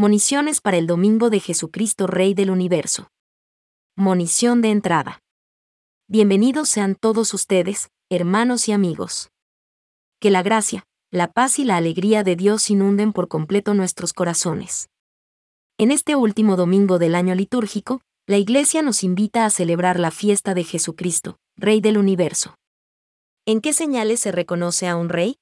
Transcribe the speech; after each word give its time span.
Moniciones 0.00 0.62
para 0.62 0.78
el 0.78 0.86
Domingo 0.86 1.28
de 1.28 1.40
Jesucristo 1.40 2.06
Rey 2.06 2.32
del 2.32 2.48
Universo. 2.48 3.10
Monición 3.98 4.62
de 4.62 4.70
entrada. 4.70 5.20
Bienvenidos 6.08 6.70
sean 6.70 6.94
todos 6.94 7.34
ustedes, 7.34 7.90
hermanos 8.08 8.66
y 8.66 8.72
amigos. 8.72 9.28
Que 10.18 10.30
la 10.30 10.42
gracia, 10.42 10.84
la 11.10 11.30
paz 11.30 11.58
y 11.58 11.64
la 11.64 11.76
alegría 11.76 12.24
de 12.24 12.34
Dios 12.34 12.70
inunden 12.70 13.12
por 13.12 13.28
completo 13.28 13.74
nuestros 13.74 14.14
corazones. 14.14 14.88
En 15.76 15.90
este 15.90 16.16
último 16.16 16.56
domingo 16.56 16.98
del 16.98 17.14
año 17.14 17.34
litúrgico, 17.34 18.00
la 18.26 18.38
Iglesia 18.38 18.80
nos 18.80 19.04
invita 19.04 19.44
a 19.44 19.50
celebrar 19.50 20.00
la 20.00 20.10
fiesta 20.10 20.54
de 20.54 20.64
Jesucristo, 20.64 21.36
Rey 21.58 21.82
del 21.82 21.98
Universo. 21.98 22.54
¿En 23.44 23.60
qué 23.60 23.74
señales 23.74 24.20
se 24.20 24.32
reconoce 24.32 24.88
a 24.88 24.96
un 24.96 25.10
rey? 25.10 25.36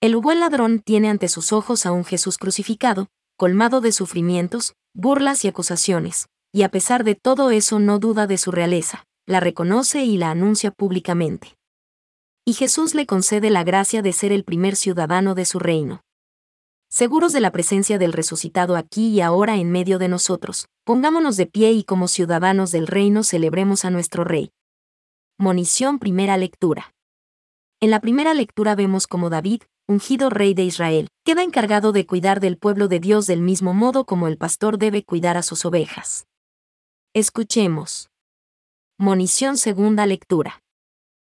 El 0.00 0.14
buen 0.14 0.38
ladrón 0.38 0.78
tiene 0.78 1.10
ante 1.10 1.26
sus 1.26 1.52
ojos 1.52 1.86
a 1.86 1.90
un 1.90 2.04
Jesús 2.04 2.38
crucificado, 2.38 3.08
colmado 3.36 3.80
de 3.80 3.92
sufrimientos, 3.92 4.74
burlas 4.94 5.44
y 5.44 5.48
acusaciones, 5.48 6.28
y 6.52 6.62
a 6.62 6.68
pesar 6.68 7.04
de 7.04 7.14
todo 7.14 7.50
eso 7.50 7.78
no 7.78 7.98
duda 7.98 8.26
de 8.26 8.38
su 8.38 8.52
realeza, 8.52 9.04
la 9.26 9.40
reconoce 9.40 10.04
y 10.04 10.16
la 10.16 10.30
anuncia 10.30 10.70
públicamente. 10.70 11.56
Y 12.46 12.52
Jesús 12.52 12.94
le 12.94 13.06
concede 13.06 13.50
la 13.50 13.64
gracia 13.64 14.02
de 14.02 14.12
ser 14.12 14.30
el 14.30 14.44
primer 14.44 14.76
ciudadano 14.76 15.34
de 15.34 15.46
su 15.46 15.58
reino. 15.58 16.02
Seguros 16.88 17.32
de 17.32 17.40
la 17.40 17.50
presencia 17.50 17.98
del 17.98 18.12
resucitado 18.12 18.76
aquí 18.76 19.08
y 19.08 19.20
ahora 19.20 19.56
en 19.56 19.72
medio 19.72 19.98
de 19.98 20.06
nosotros, 20.08 20.68
pongámonos 20.84 21.36
de 21.36 21.46
pie 21.46 21.72
y 21.72 21.82
como 21.82 22.06
ciudadanos 22.06 22.70
del 22.70 22.86
reino 22.86 23.24
celebremos 23.24 23.84
a 23.84 23.90
nuestro 23.90 24.22
Rey. 24.22 24.52
Monición 25.36 25.98
Primera 25.98 26.36
Lectura. 26.36 26.93
En 27.84 27.90
la 27.90 28.00
primera 28.00 28.32
lectura 28.32 28.74
vemos 28.74 29.06
como 29.06 29.28
David, 29.28 29.60
ungido 29.86 30.30
rey 30.30 30.54
de 30.54 30.64
Israel, 30.64 31.08
queda 31.22 31.42
encargado 31.42 31.92
de 31.92 32.06
cuidar 32.06 32.40
del 32.40 32.56
pueblo 32.56 32.88
de 32.88 32.98
Dios 32.98 33.26
del 33.26 33.42
mismo 33.42 33.74
modo 33.74 34.06
como 34.06 34.26
el 34.26 34.38
pastor 34.38 34.78
debe 34.78 35.04
cuidar 35.04 35.36
a 35.36 35.42
sus 35.42 35.66
ovejas. 35.66 36.26
Escuchemos. 37.12 38.08
Monición 38.98 39.58
segunda 39.58 40.06
lectura. 40.06 40.62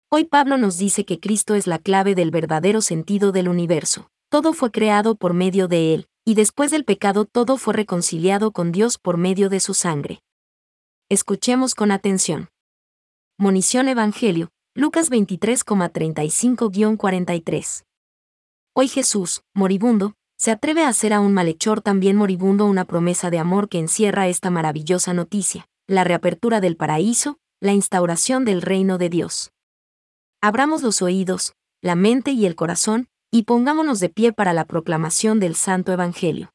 Hoy 0.08 0.25
Pablo 0.25 0.56
nos 0.56 0.78
dice 0.78 1.05
que 1.05 1.19
Cristo 1.19 1.56
es 1.56 1.66
la 1.66 1.80
clave 1.80 2.14
del 2.14 2.30
verdadero 2.30 2.81
sentido 2.81 3.33
del 3.33 3.48
universo. 3.48 4.08
Todo 4.31 4.53
fue 4.53 4.70
creado 4.70 5.16
por 5.16 5.34
medio 5.34 5.66
de 5.66 5.94
Él, 5.94 6.06
y 6.25 6.36
después 6.36 6.70
del 6.70 6.84
pecado 6.84 7.25
todo 7.25 7.56
fue 7.56 7.75
reconciliado 7.75 8.53
con 8.53 8.70
Dios 8.70 8.98
por 8.98 9.16
medio 9.16 9.48
de 9.48 9.58
su 9.58 9.75
sangre. 9.75 10.20
Escuchemos 11.08 11.75
con 11.75 11.91
atención. 11.91 12.50
Monición 13.36 13.88
Evangelio, 13.88 14.53
Lucas 14.78 15.10
23,35-43. 15.10 17.84
Hoy 18.74 18.88
Jesús, 18.88 19.41
moribundo, 19.55 20.12
se 20.36 20.50
atreve 20.50 20.84
a 20.84 20.88
hacer 20.88 21.14
a 21.14 21.20
un 21.20 21.32
malhechor 21.32 21.80
también 21.80 22.16
moribundo 22.16 22.66
una 22.66 22.84
promesa 22.84 23.30
de 23.30 23.38
amor 23.38 23.70
que 23.70 23.78
encierra 23.78 24.28
esta 24.28 24.50
maravillosa 24.50 25.14
noticia, 25.14 25.66
la 25.86 26.04
reapertura 26.04 26.60
del 26.60 26.77
paraíso, 26.77 27.38
la 27.58 27.72
instauración 27.72 28.44
del 28.44 28.60
reino 28.60 28.98
de 28.98 29.08
Dios. 29.08 29.50
Abramos 30.42 30.82
los 30.82 31.00
oídos, 31.00 31.54
la 31.80 31.94
mente 31.94 32.32
y 32.32 32.44
el 32.44 32.54
corazón, 32.54 33.08
y 33.30 33.44
pongámonos 33.44 33.98
de 33.98 34.10
pie 34.10 34.34
para 34.34 34.52
la 34.52 34.66
proclamación 34.66 35.41
del 35.41 35.54
Santo 35.54 35.91
Evangelio. 35.91 36.50